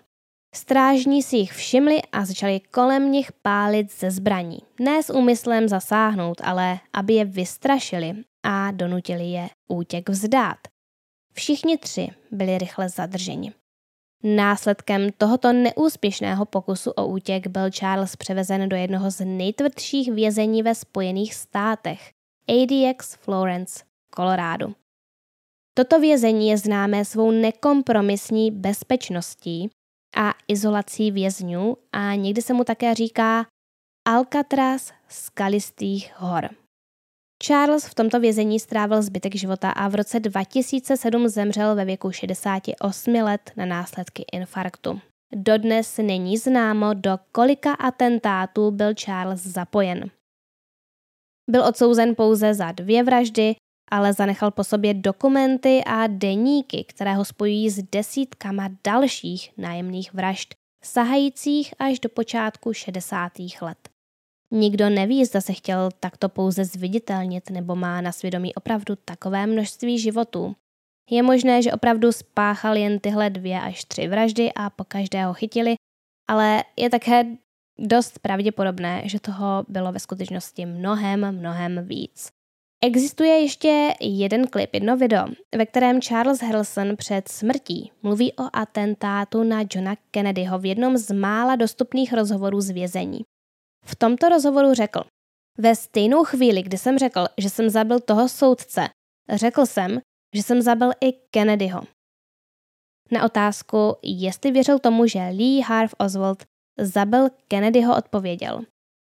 [0.55, 4.59] Strážní si jich všimli a začali kolem nich pálit ze zbraní.
[4.79, 10.57] Ne s úmyslem zasáhnout, ale aby je vystrašili a donutili je útěk vzdát.
[11.33, 13.53] Všichni tři byli rychle zadrženi.
[14.23, 20.75] Následkem tohoto neúspěšného pokusu o útěk byl Charles převezen do jednoho z nejtvrdších vězení ve
[20.75, 22.11] Spojených státech,
[22.49, 23.83] ADX Florence,
[24.15, 24.84] Colorado.
[25.77, 29.69] Toto vězení je známé svou nekompromisní bezpečností
[30.17, 33.45] a izolací vězňů a někdy se mu také říká
[34.07, 36.49] Alcatraz skalistých hor.
[37.43, 43.13] Charles v tomto vězení strávil zbytek života a v roce 2007 zemřel ve věku 68
[43.13, 45.01] let na následky infarktu.
[45.35, 50.09] Dodnes není známo, do kolika atentátů byl Charles zapojen.
[51.49, 53.55] Byl odsouzen pouze za dvě vraždy,
[53.91, 60.55] ale zanechal po sobě dokumenty a deníky, které ho spojují s desítkama dalších nájemných vražd,
[60.83, 63.31] sahajících až do počátku 60.
[63.61, 63.89] let.
[64.51, 69.99] Nikdo neví, zda se chtěl takto pouze zviditelnit nebo má na svědomí opravdu takové množství
[69.99, 70.55] životů.
[71.09, 75.75] Je možné, že opravdu spáchal jen tyhle dvě až tři vraždy a po každého chytili,
[76.27, 77.25] ale je také
[77.79, 82.29] dost pravděpodobné, že toho bylo ve skutečnosti mnohem, mnohem víc.
[82.83, 85.25] Existuje ještě jeden klip, jedno video,
[85.57, 91.11] ve kterém Charles Harrelson před smrtí mluví o atentátu na Johna Kennedyho v jednom z
[91.11, 93.19] mála dostupných rozhovorů z vězení.
[93.85, 95.03] V tomto rozhovoru řekl,
[95.57, 98.89] ve stejnou chvíli, kdy jsem řekl, že jsem zabil toho soudce,
[99.33, 99.99] řekl jsem,
[100.35, 101.81] že jsem zabil i Kennedyho.
[103.11, 106.43] Na otázku, jestli věřil tomu, že Lee Harv Oswald
[106.79, 108.61] zabil Kennedyho, odpověděl.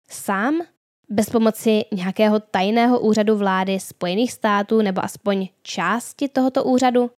[0.10, 0.62] Sám
[1.10, 7.12] bez pomoci nějakého tajného úřadu vlády Spojených států nebo aspoň části tohoto úřadu?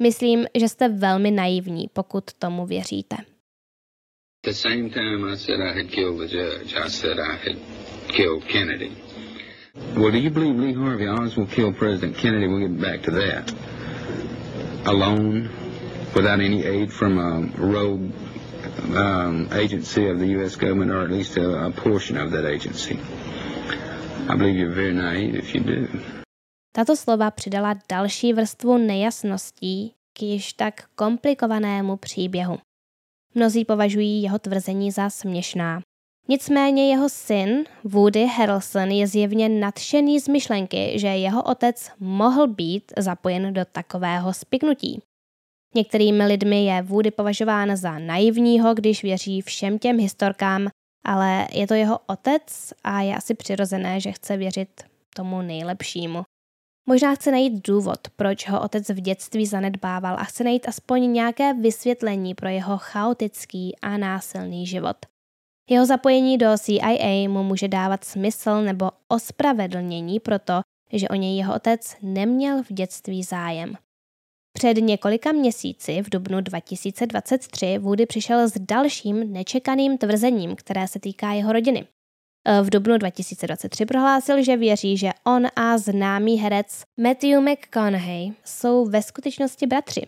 [0.00, 3.16] Myslím, že jste velmi naivní, pokud tomu věříte.
[14.84, 15.50] Alone,
[16.14, 18.12] without any aid from a rogue
[18.88, 20.56] um, agency of the U.S.
[20.56, 22.98] government, or at least a, a portion of that agency.
[26.72, 32.58] Tato slova přidala další vrstvu nejasností k již tak komplikovanému příběhu.
[33.34, 35.80] Mnozí považují jeho tvrzení za směšná.
[36.28, 42.92] Nicméně jeho syn, Woody Harrelson, je zjevně nadšený z myšlenky, že jeho otec mohl být
[42.98, 45.02] zapojen do takového spiknutí.
[45.74, 50.68] Některými lidmi je Woody považován za naivního, když věří všem těm historkám,
[51.04, 54.82] ale je to jeho otec a je asi přirozené, že chce věřit
[55.16, 56.22] tomu nejlepšímu.
[56.88, 61.54] Možná chce najít důvod, proč ho otec v dětství zanedbával a chce najít aspoň nějaké
[61.54, 64.96] vysvětlení pro jeho chaotický a násilný život.
[65.70, 70.60] Jeho zapojení do CIA mu může dávat smysl nebo ospravedlnění pro to,
[70.92, 73.74] že o něj jeho otec neměl v dětství zájem.
[74.58, 81.32] Před několika měsíci v dubnu 2023 Woody přišel s dalším nečekaným tvrzením, které se týká
[81.32, 81.86] jeho rodiny.
[82.62, 89.02] V dubnu 2023 prohlásil, že věří, že on a známý herec Matthew McConaughey jsou ve
[89.02, 90.06] skutečnosti bratři.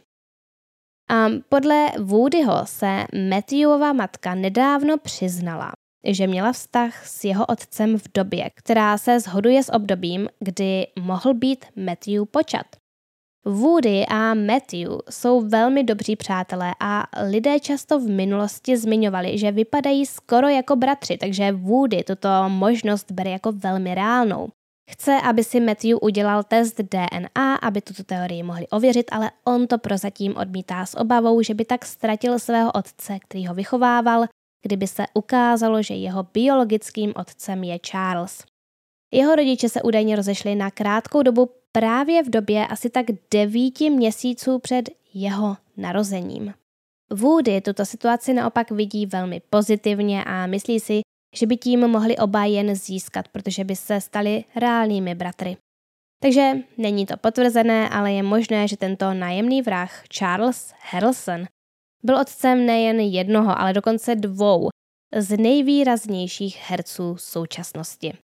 [1.11, 5.73] A podle Woodyho se Matthewova matka nedávno přiznala,
[6.07, 11.35] že měla vztah s jeho otcem v době, která se shoduje s obdobím, kdy mohl
[11.35, 12.67] být Matthew počat.
[13.47, 20.07] Woody a Matthew jsou velmi dobří přátelé a lidé často v minulosti zmiňovali, že vypadají
[20.07, 24.49] skoro jako bratři, takže Woody tuto možnost bere jako velmi reálnou.
[24.91, 29.79] Chce, aby si Matthew udělal test DNA, aby tuto teorii mohli ověřit, ale on to
[29.79, 34.27] prozatím odmítá s obavou, že by tak ztratil svého otce, který ho vychovával,
[34.63, 38.45] kdyby se ukázalo, že jeho biologickým otcem je Charles.
[39.15, 44.59] Jeho rodiče se údajně rozešli na krátkou dobu právě v době asi tak devíti měsíců
[44.59, 46.55] před jeho narozením.
[47.11, 51.01] Woody tuto situaci naopak vidí velmi pozitivně a myslí si,
[51.37, 55.57] že by tím mohli oba jen získat, protože by se stali reálnými bratry.
[56.23, 61.45] Takže není to potvrzené, ale je možné, že tento nájemný vrah Charles Harrelson
[62.03, 64.69] byl otcem nejen jednoho, ale dokonce dvou
[65.17, 68.26] z nejvýraznějších herců současnosti.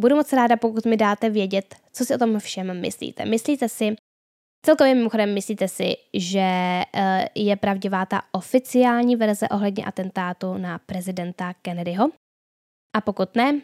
[0.00, 3.24] Budu moc ráda, pokud mi dáte vědět, co si o tom všem myslíte.
[3.24, 3.96] Myslíte si,
[4.66, 6.40] celkově mimochodem myslíte si, že
[6.94, 12.10] eh, je pravdivá ta oficiální verze ohledně atentátu na prezidenta Kennedyho?
[12.96, 13.60] A pokud ne,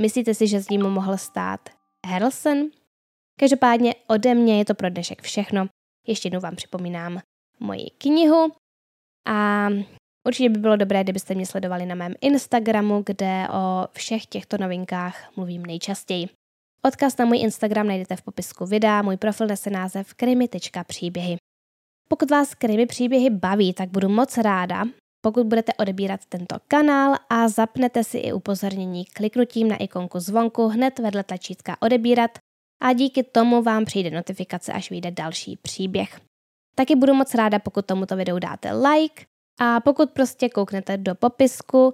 [0.00, 1.60] myslíte si, že s ním mohl stát
[2.06, 2.70] Harrelson?
[3.40, 5.66] Každopádně ode mě je to pro dnešek všechno.
[6.06, 7.20] Ještě jednou vám připomínám
[7.60, 8.52] moji knihu
[9.28, 9.68] a
[10.26, 15.36] Určitě by bylo dobré, kdybyste mě sledovali na mém Instagramu, kde o všech těchto novinkách
[15.36, 16.28] mluvím nejčastěji.
[16.84, 21.36] Odkaz na můj Instagram najdete v popisku videa, můj profil nese název krimi.příběhy.
[22.08, 24.84] Pokud vás krimi příběhy baví, tak budu moc ráda,
[25.20, 30.98] pokud budete odebírat tento kanál a zapnete si i upozornění kliknutím na ikonku zvonku hned
[30.98, 32.30] vedle tlačítka odebírat
[32.82, 36.20] a díky tomu vám přijde notifikace, až vyjde další příběh.
[36.74, 39.24] Taky budu moc ráda, pokud tomuto videu dáte like
[39.58, 41.92] a pokud prostě kouknete do popisku,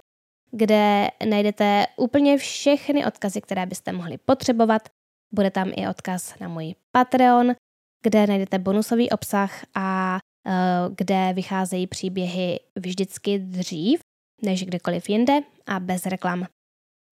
[0.51, 4.89] kde najdete úplně všechny odkazy, které byste mohli potřebovat,
[5.33, 7.55] bude tam i odkaz na můj Patreon,
[8.03, 14.01] kde najdete bonusový obsah a uh, kde vycházejí příběhy vždycky dřív
[14.43, 16.47] než kdekoliv jinde a bez reklam.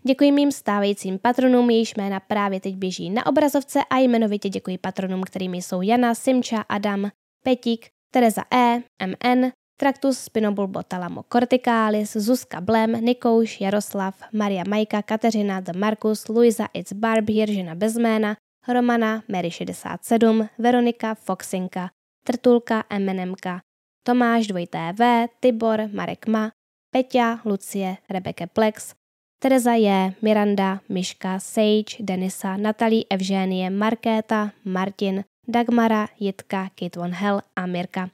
[0.06, 5.22] Děkuji mým stávajícím patronům, jejichž jména právě teď běží na obrazovce a jmenovitě děkuji patronům,
[5.22, 7.10] kterými jsou Jana, Simča, Adam,
[7.44, 15.72] Petík, Tereza E, MN, Tractus spinobulbotalamo corticalis, Zuzka Blem, Nikouš, Jaroslav, Maria Majka, Kateřina, The
[15.72, 18.36] Markus, Luisa It's Barb, Jiržina Bezména,
[18.68, 21.88] Romana, Mary 67, Veronika, Foxinka,
[22.26, 23.60] Trtulka, MNMka,
[24.06, 26.50] Tomáš 2TV, Tibor, Marek Ma,
[26.90, 28.94] Peťa, Lucie, Rebeke Plex,
[29.42, 37.42] Tereza J, Miranda, Miška, Sage, Denisa, Natalie, Evženie, Markéta, Martin, Dagmara, Jitka, Kate Von Hell
[37.56, 38.08] a Mirka.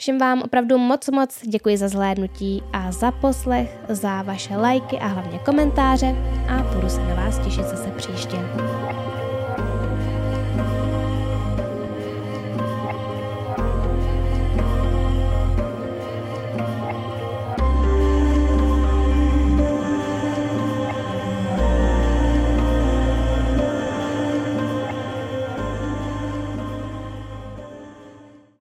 [0.00, 5.06] Všem vám opravdu moc moc děkuji za zhlédnutí a za poslech, za vaše lajky a
[5.06, 6.16] hlavně komentáře
[6.48, 8.36] a budu se na vás těšit zase příště.